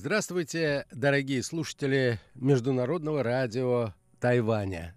[0.00, 4.94] Здравствуйте, дорогие слушатели Международного радио Тайваня.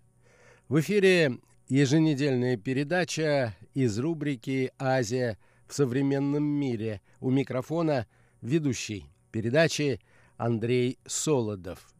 [0.69, 7.01] В эфире еженедельная передача из рубрики «Азия в современном мире».
[7.19, 8.05] У микрофона
[8.41, 9.99] ведущий передачи
[10.37, 11.95] Андрей Солодов.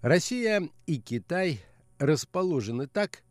[0.00, 1.60] Россия и Китай
[2.00, 3.22] расположены так,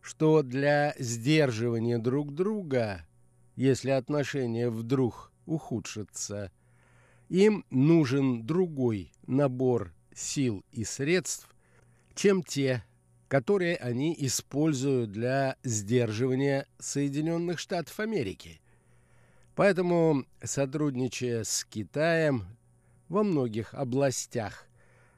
[0.00, 3.04] что для сдерживания друг друга,
[3.56, 6.52] если отношения вдруг ухудшатся,
[7.28, 11.48] им нужен другой набор сил и средств,
[12.14, 12.84] чем те,
[13.28, 18.60] которые они используют для сдерживания Соединенных Штатов Америки.
[19.54, 22.44] Поэтому, сотрудничая с Китаем
[23.08, 24.66] во многих областях,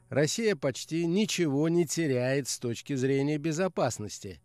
[0.09, 4.39] Россия почти ничего не теряет с точки зрения безопасности,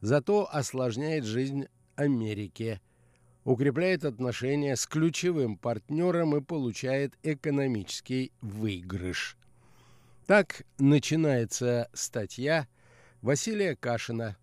[0.00, 2.80] зато осложняет жизнь Америке,
[3.50, 9.36] укрепляет отношения с ключевым партнером и получает экономический выигрыш.
[10.26, 12.68] Так начинается статья
[13.22, 14.36] Василия Кашина,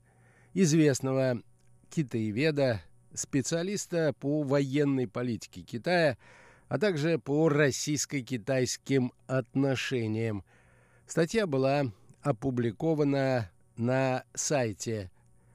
[0.53, 1.41] известного
[1.89, 2.81] китаеведа,
[3.13, 6.17] специалиста по военной политике Китая,
[6.67, 10.43] а также по российско-китайским отношениям.
[11.07, 15.09] Статья была опубликована на сайте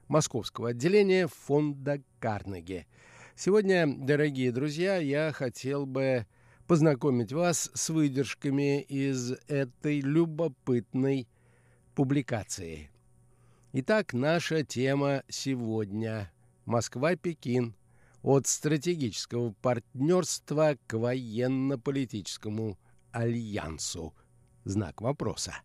[0.07, 2.87] московского отделения фонда Карнеги.
[3.35, 6.27] Сегодня, дорогие друзья, я хотел бы
[6.67, 11.27] познакомить вас с выдержками из этой любопытной
[11.95, 12.91] публикации.
[13.73, 16.31] Итак, наша тема сегодня–
[16.65, 17.75] Москва-Пекин–
[18.21, 22.77] от стратегического партнерства к военно-политическому
[23.11, 24.13] альянсу.
[24.63, 25.55] Знак вопроса.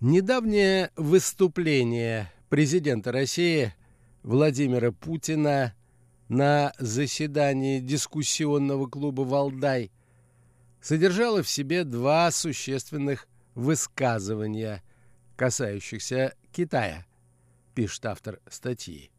[0.00, 3.74] Недавнее выступление президента России
[4.22, 5.74] Владимира Путина
[6.30, 9.92] на заседании дискуссионного клуба «Валдай»
[10.80, 14.82] содержало в себе два существенных высказывания,
[15.36, 17.04] касающихся Китая,
[17.74, 19.10] пишет автор статьи.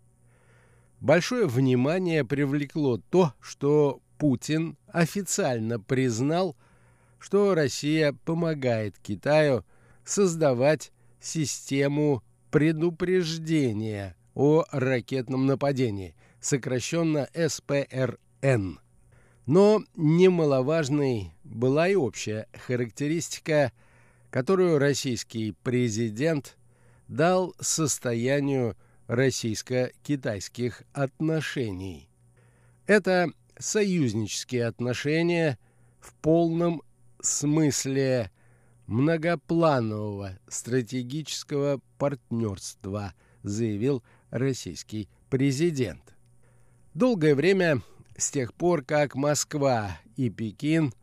[1.00, 6.56] Большое внимание привлекло то, что Путин официально признал,
[7.20, 9.64] что Россия помогает Китаю–
[10.06, 18.79] создавать систему предупреждения о ракетном нападении, сокращенно СПРН.
[19.45, 23.72] Но немаловажной была и общая характеристика,
[24.29, 26.57] которую российский президент
[27.07, 32.09] дал состоянию российско-китайских отношений.
[32.88, 35.59] Это союзнические отношения
[36.00, 36.81] в полном
[37.22, 38.31] смысле
[38.91, 46.13] многопланового стратегического партнерства, заявил российский президент.
[46.94, 47.81] Долгое время,
[48.18, 50.94] с тех пор, как Москва и Пекин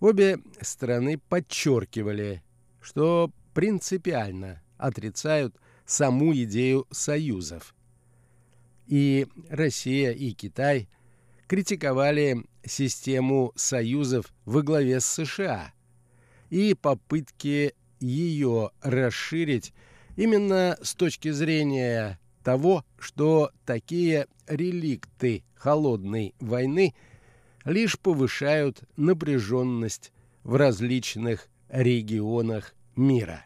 [0.00, 2.42] обе страны подчеркивали,
[2.80, 7.74] что принципиально отрицают саму идею союзов–
[8.88, 10.88] и Россия, и Китай
[11.46, 15.72] критиковали систему союзов во главе с США
[16.50, 19.72] и попытки ее расширить
[20.16, 26.94] именно с точки зрения того, что такие реликты холодной войны
[27.64, 30.12] лишь повышают напряженность
[30.44, 33.44] в различных регионах мира.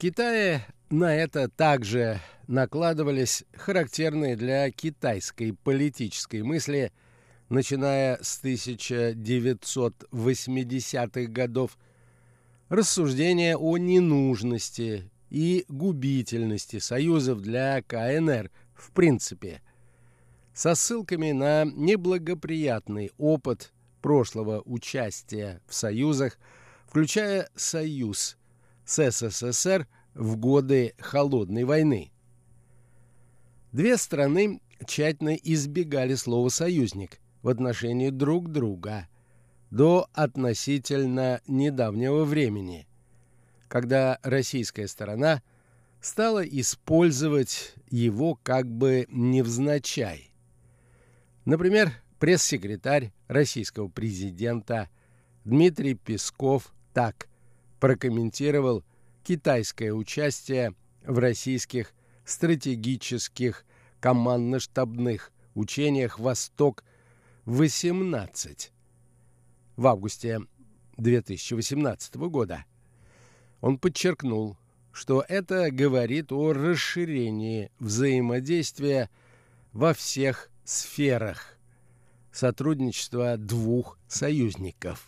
[0.00, 6.90] Китае на это также накладывались характерные для китайской политической мысли,
[7.50, 11.76] начиная с 1980-х годов,
[12.70, 19.60] рассуждения о ненужности и губительности союзов для КНР в принципе,
[20.54, 23.70] со ссылками на неблагоприятный опыт
[24.00, 26.38] прошлого участия в союзах,
[26.86, 28.38] включая союз
[28.90, 32.10] с СССР в годы Холодной войны.
[33.70, 39.06] Две страны тщательно избегали слова «союзник» в отношении друг друга
[39.70, 42.88] до относительно недавнего времени.
[43.68, 45.40] когда российская сторона
[46.00, 50.34] стала использовать его как бы невзначай.
[51.44, 54.88] Например, пресс-секретарь российского президента
[55.44, 57.29] Дмитрий Песков так
[57.80, 58.84] прокомментировал
[59.24, 61.92] китайское участие в российских
[62.24, 63.64] стратегических
[64.00, 68.70] командно-штабных учениях «Восток-18»
[69.76, 70.40] в августе
[70.98, 72.66] 2018 года.
[73.60, 74.58] Он подчеркнул,
[74.92, 79.08] что это говорит о расширении взаимодействия
[79.72, 81.56] во всех сферах
[82.32, 85.06] сотрудничества двух союзников.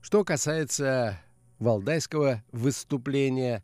[0.00, 1.18] Что касается
[1.58, 3.62] валдайского выступления,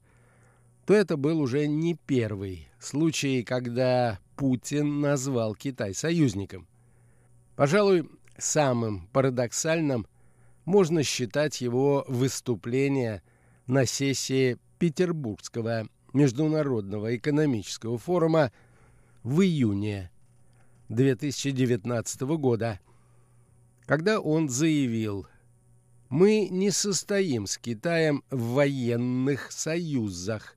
[0.86, 6.66] то это был уже не первый случай, когда Путин назвал Китай союзником.
[7.56, 8.08] Пожалуй,
[8.38, 10.06] самым парадоксальным
[10.64, 13.22] можно считать его выступление
[13.66, 18.50] на сессии Петербургского международного экономического форума
[19.22, 20.10] в июне
[20.88, 22.80] 2019 года,
[23.84, 25.26] когда он заявил,
[26.10, 30.56] «Мы не состоим с Китаем в военных союзах.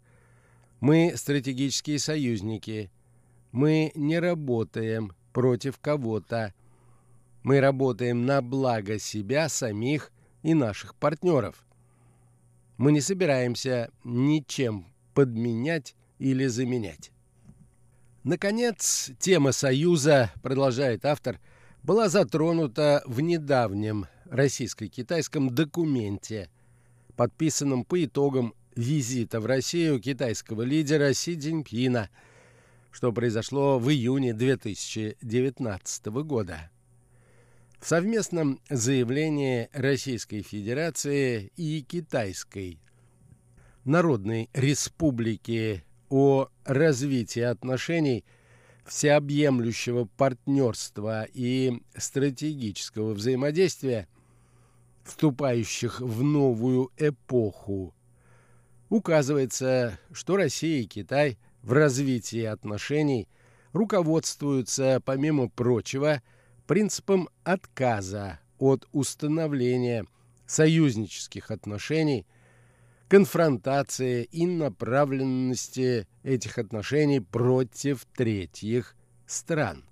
[0.79, 2.91] Мы стратегические союзники.
[3.51, 6.53] Мы не работаем против кого-то.
[7.43, 10.11] Мы работаем на благо себя самих
[10.41, 11.63] и наших партнеров.
[12.77, 17.11] Мы не собираемся ничем подменять или заменять.
[18.23, 21.39] Наконец, тема Союза, продолжает автор,
[21.83, 26.49] была затронута в недавнем российско-китайском документе,
[27.15, 32.09] подписанном по итогам визита в Россию китайского лидера Си Цзиньпина,
[32.91, 36.71] что произошло в июне 2019 года.
[37.79, 42.79] В совместном заявлении Российской Федерации и Китайской
[43.85, 48.23] Народной Республики о развитии отношений
[48.85, 54.07] всеобъемлющего партнерства и стратегического взаимодействия,
[55.03, 57.93] вступающих в новую эпоху,
[58.89, 63.27] указывается, что Россия и Китай в развитии отношений
[63.71, 66.21] руководствуются, помимо прочего,
[66.67, 70.05] принципом отказа от установления
[70.45, 72.25] союзнических отношений
[73.07, 78.95] конфронтации и направленности этих отношений против третьих
[79.27, 79.85] стран.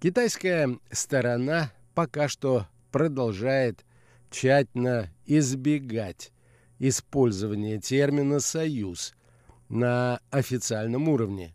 [0.00, 3.84] Китайская сторона пока что продолжает
[4.36, 6.32] тщательно избегать
[6.78, 9.14] использования термина «союз»
[9.68, 11.54] на официальном уровне,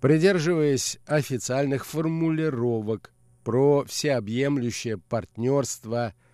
[0.00, 3.12] придерживаясь официальных формулировок
[3.44, 6.14] про всеобъемлющее партнерство–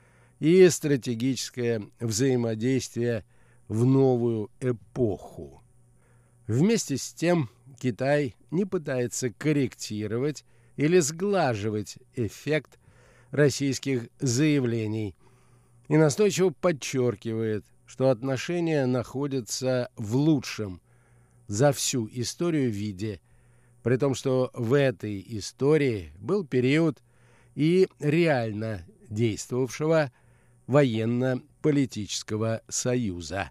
[0.40, 3.24] и стратегическое взаимодействие
[3.68, 5.62] в новую эпоху.
[6.46, 7.48] Вместе с тем
[7.80, 10.44] Китай не пытается корректировать
[10.76, 12.78] или сглаживать эффект
[13.30, 15.14] российских заявлений
[15.88, 20.80] и настойчиво подчеркивает, что отношения находятся в лучшем
[21.46, 23.20] за всю историю виде,
[23.82, 27.02] при том, что в этой истории был период
[27.54, 30.10] и реально действовавшего
[30.66, 33.50] военно-политического союза.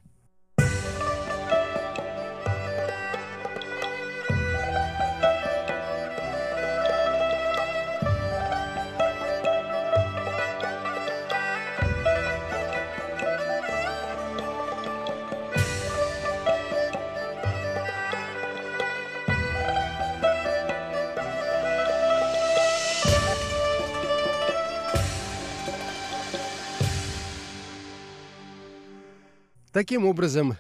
[29.74, 30.56] Таким образом,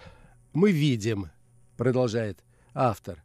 [0.53, 1.29] мы видим,
[1.77, 2.39] продолжает
[2.73, 3.23] автор,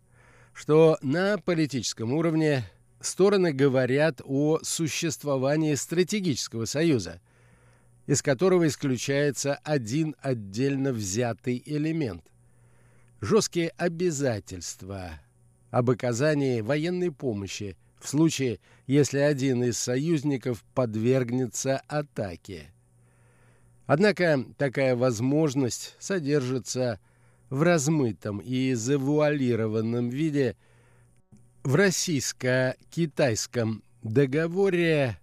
[0.53, 2.65] что на политическом уровне
[3.01, 7.23] стороны говорят о существовании стратегического союза,
[8.07, 12.25] из которого исключается один отдельно взятый элемент–
[13.23, 15.13] жесткие обязательства
[15.71, 22.75] об оказании военной помощи в случае, если один из союзников подвергнется атаке–
[23.89, 27.01] Однако такая возможность содержится
[27.49, 30.57] в размытом и завуалированном виде
[31.65, 35.19] в российско-китайском договоре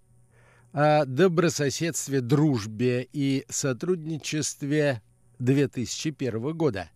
[0.74, 5.04] о добрососедстве, дружбе и сотрудничестве
[5.38, 6.90] 2001 года.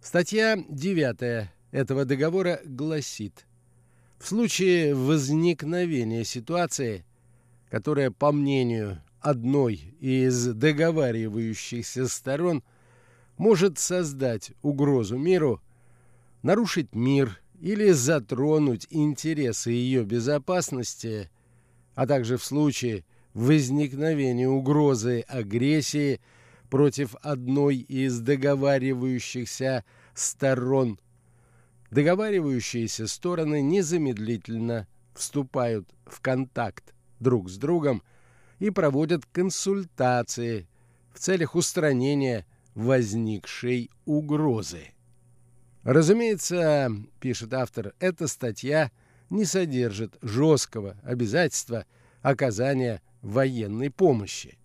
[0.00, 3.44] Статья 9 этого договора гласит,
[4.18, 7.04] в случае возникновения ситуации,
[7.68, 12.62] которая, по мнению одной из договаривающихся сторон
[13.36, 15.60] может создать угрозу миру,
[16.42, 21.30] нарушить мир или затронуть интересы ее безопасности,
[21.94, 26.20] а также в случае возникновения угрозы агрессии
[26.70, 29.84] против одной из договаривающихся
[30.14, 30.98] сторон.
[31.90, 38.02] Договаривающиеся стороны незамедлительно вступают в контакт друг с другом
[38.60, 40.68] и проводят консультации
[41.12, 44.92] в целях устранения возникшей угрозы.
[45.82, 48.92] Разумеется, пишет автор, эта статья
[49.30, 51.86] не содержит жесткого обязательства
[52.22, 54.58] оказания военной помощи.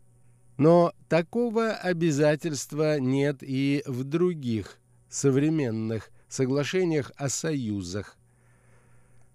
[0.58, 4.78] Но такого обязательства нет и в других
[5.10, 8.18] современных соглашениях о союзах.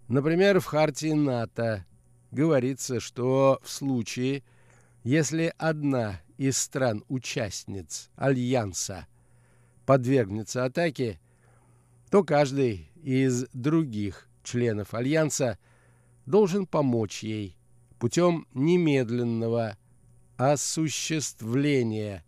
[0.08, 1.86] Например, в Хартии НАТО
[2.30, 4.42] говорится, что в случае,
[5.02, 9.06] если одна из стран-участниц Альянса
[9.86, 11.20] подвергнется атаке,
[12.10, 15.58] то каждый из других членов Альянса
[16.26, 17.56] должен помочь ей
[17.98, 19.76] путем немедленного
[20.36, 22.24] осуществления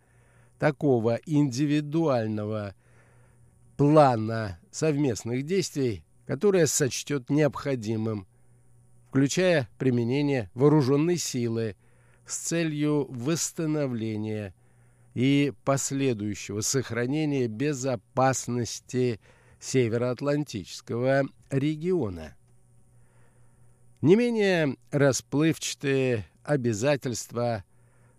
[0.58, 2.74] такого индивидуального
[3.76, 8.26] плана совместных действий, которое сочтет необходимым,
[9.12, 11.76] включая применение вооруженной силы
[12.24, 14.54] с целью восстановления
[15.12, 19.20] и последующего сохранения безопасности
[19.60, 22.34] Североатлантического региона.
[24.00, 27.64] Не менее расплывчатые обязательства,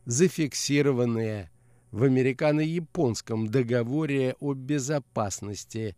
[0.05, 1.49] зафиксированные
[1.89, 5.95] в американо-японском договоре о безопасности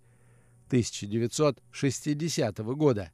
[0.70, 3.12] 1960 года,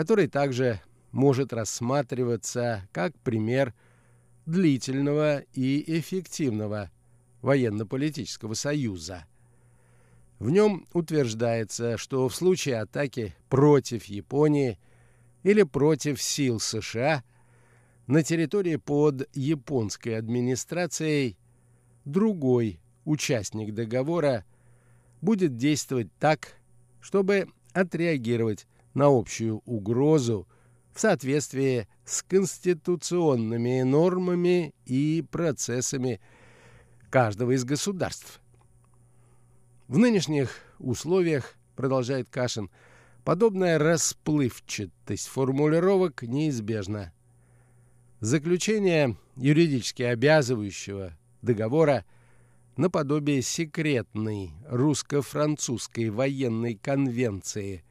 [0.00, 0.80] который также
[1.12, 3.74] может рассматриваться как пример
[4.46, 6.90] длительного и эффективного
[7.42, 9.26] военно-политического союза.
[10.38, 14.78] В нем утверждается, что в случае атаки против Японии
[15.42, 17.22] или против сил США
[18.06, 21.36] на территории под японской администрацией
[22.06, 24.46] другой участник договора
[25.20, 26.54] будет действовать так,
[27.02, 30.48] чтобы отреагировать на общую угрозу
[30.92, 36.20] в соответствии с конституционными нормами и процессами
[37.10, 38.40] каждого из государств.
[39.88, 42.70] В нынешних условиях, продолжает Кашин,
[43.24, 47.12] подобная расплывчатость формулировок неизбежна.
[48.20, 52.04] Заключение юридически обязывающего договора
[52.76, 57.84] наподобие секретной русско-французской военной конвенции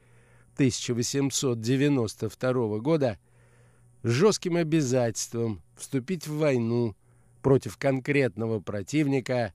[0.54, 3.18] 1892 года
[4.02, 6.96] жестким обязательством вступить в войну
[7.42, 9.52] против конкретного противника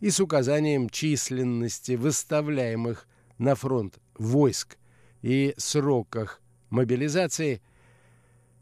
[0.00, 3.06] и с указанием численности выставляемых
[3.38, 4.76] на фронт войск
[5.22, 6.40] и сроках
[6.70, 7.62] мобилизации–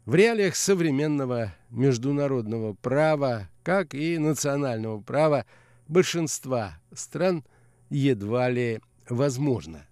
[0.05, 5.45] в реалиях современного международного права, как и национального права
[5.87, 7.43] большинства стран,
[7.89, 9.85] едва ли возможно.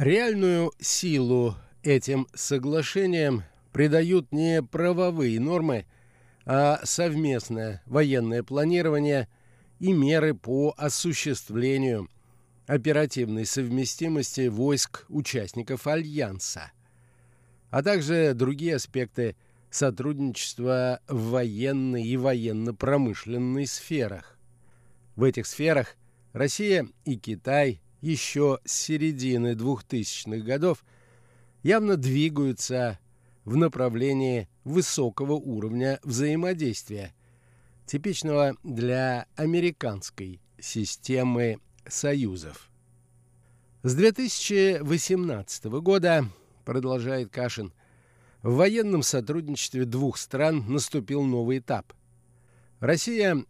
[0.00, 5.84] Реальную силу этим соглашениям придают не правовые нормы,
[6.46, 9.28] а совместное военное планирование
[9.78, 12.08] и меры по осуществлению
[12.66, 16.72] оперативной совместимости войск участников Альянса,
[17.68, 19.36] а также другие аспекты
[19.68, 24.38] сотрудничества в военной и военно-промышленной сферах.
[25.14, 25.98] В этих сферах
[26.32, 30.84] Россия и Китай– еще с середины 2000-х годов
[31.62, 32.98] явно двигаются
[33.44, 37.14] в направлении высокого уровня взаимодействия,
[37.86, 42.70] типичного для американской системы союзов.
[43.82, 46.26] С 2018 года,
[46.64, 47.72] продолжает Кашин,
[48.42, 51.92] в военном сотрудничестве двух стран наступил новый этап.
[52.78, 53.44] Россия,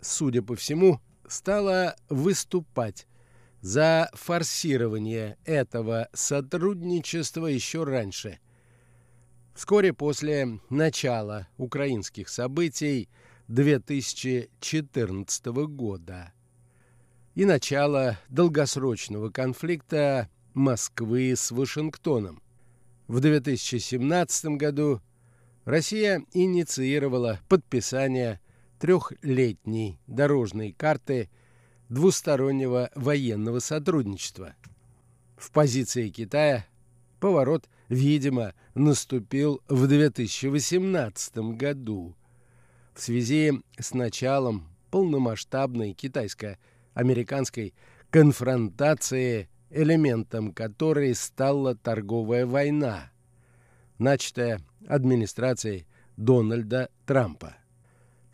[0.00, 3.06] судя по всему, стала выступать
[3.64, 8.38] за форсирование этого сотрудничества еще раньше.
[9.54, 13.08] Вскоре после начала украинских событий
[13.48, 16.34] 2014 года
[17.34, 22.42] и начала долгосрочного конфликта Москвы с Вашингтоном.
[23.08, 25.00] В 2017 году
[25.64, 28.42] Россия инициировала подписание
[28.78, 31.30] трехлетней дорожной карты
[31.88, 34.54] двустороннего военного сотрудничества.
[35.36, 36.66] В позиции Китая
[37.20, 42.14] поворот, видимо, наступил в 2018 году
[42.94, 47.74] в связи с началом полномасштабной китайско-американской
[48.10, 53.10] конфронтации, элементом которой стала торговая война,
[53.98, 55.86] начатая администрацией
[56.16, 57.56] Дональда Трампа.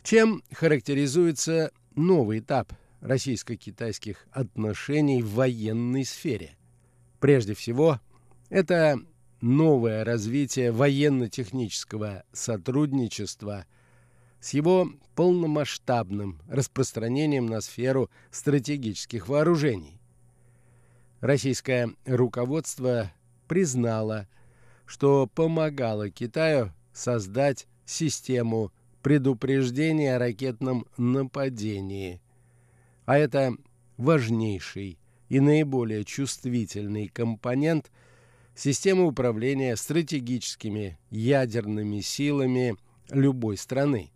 [0.03, 6.55] Чем характеризуется новый этап российско-китайских отношений в военной сфере?
[7.19, 7.99] Прежде всего,
[8.49, 8.99] это
[9.41, 13.65] новое развитие военно-технического сотрудничества
[14.39, 19.99] с его полномасштабным распространением на сферу стратегических вооружений.
[21.19, 23.11] Российское руководство
[23.47, 24.27] признало,
[24.85, 28.71] что помогало Китаю создать систему
[29.03, 32.21] предупреждения о ракетном нападении.
[33.11, 33.57] А это
[33.97, 37.91] важнейший и наиболее чувствительный компонент
[38.55, 42.77] системы управления стратегическими ядерными силами
[43.09, 44.13] любой страны.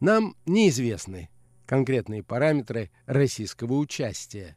[0.00, 1.28] Нам неизвестны
[1.66, 4.56] конкретные параметры российского участия.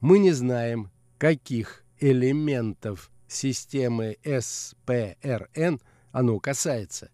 [0.00, 7.10] Мы не знаем, каких элементов системы СПРН оно касается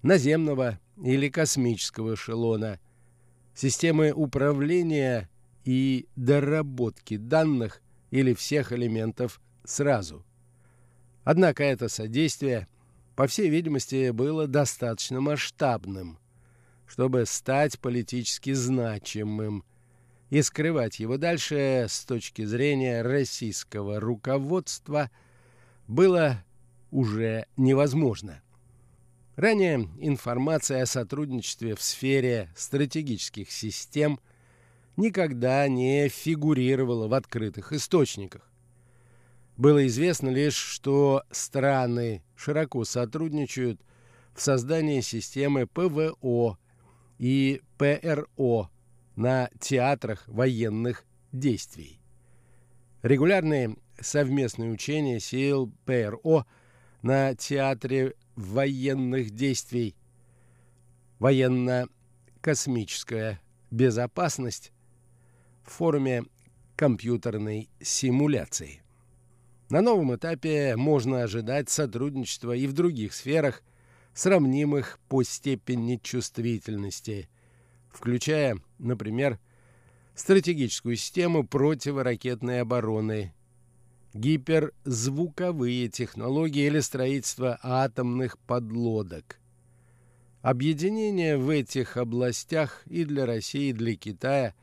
[0.00, 2.80] наземного или космического эшелона,
[3.58, 5.28] системы управления
[5.64, 10.24] и доработки данных или всех элементов сразу.
[11.24, 12.68] Однако это содействие,
[13.16, 16.20] по всей видимости, было достаточно масштабным,
[16.86, 19.64] чтобы стать политически значимым
[20.30, 25.10] и скрывать его дальше с точки зрения российского руководства
[25.88, 26.44] было
[26.92, 28.40] уже невозможно.
[29.38, 34.18] Ранее информация о сотрудничестве в сфере стратегических систем
[34.96, 38.50] никогда не фигурировала в открытых источниках.
[39.56, 43.80] Было известно лишь, что страны широко сотрудничают
[44.34, 46.58] в создании системы ПВО
[47.18, 48.70] и ПРО
[49.14, 52.00] на театрах военных действий.
[53.02, 56.44] Регулярные совместные учения сил ПРО
[57.02, 59.96] на театре военных действий,
[61.18, 63.40] военно-космическая
[63.72, 64.72] безопасность
[65.64, 66.22] в форме
[66.76, 68.80] компьютерной симуляции.
[69.70, 73.64] На новом этапе можно ожидать сотрудничества и в других сферах,
[74.14, 77.28] сравнимых по степени чувствительности,
[77.90, 79.40] включая, например,
[80.14, 83.34] стратегическую систему противоракетной обороны
[84.14, 89.38] гиперзвуковые технологии или строительство атомных подлодок.
[90.42, 94.54] Объединение в этих областях и для России, и для Китая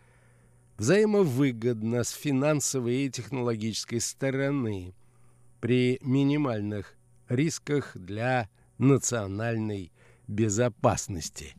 [0.77, 4.93] взаимовыгодно с финансовой и технологической стороны
[5.61, 6.95] при минимальных
[7.29, 9.91] рисках для национальной
[10.27, 11.55] безопасности.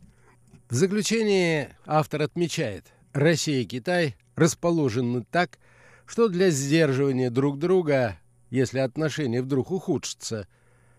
[0.69, 5.59] В заключение автор отмечает, Россия и Китай расположены так,
[6.07, 8.19] что для сдерживания друг друга,
[8.51, 10.47] если отношения вдруг ухудшатся,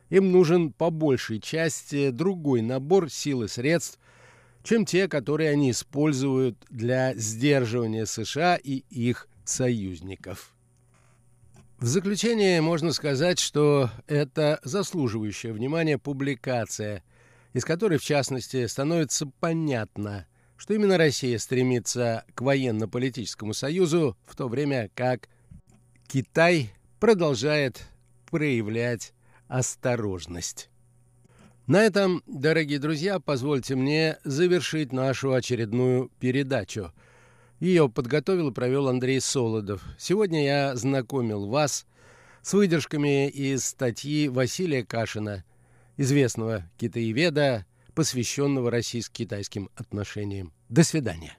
[0.10, 4.00] им нужен по большей части другой набор сил и средств,
[4.64, 10.54] чем те, которые они используют для сдерживания США и их союзников.
[11.80, 17.04] В заключение можно сказать, что это заслуживающая внимания публикация,
[17.54, 24.48] из которой, в частности, становится понятно– что именно Россия стремится к военно-политическому союзу, в то
[24.48, 25.30] время как
[26.08, 27.86] Китай продолжает
[28.30, 29.14] проявлять
[29.48, 30.70] осторожность.
[31.68, 36.94] На этом, дорогие друзья, позвольте мне завершить нашу очередную передачу.
[37.60, 39.84] Ее подготовил и провел Андрей Солодов.
[39.98, 41.86] Сегодня я знакомил вас
[42.42, 45.44] с выдержками из статьи Василия Кашина,
[45.98, 47.66] известного китаеведа,
[47.98, 50.54] посвященного российско-китайским отношениям.
[50.70, 51.36] До свидания.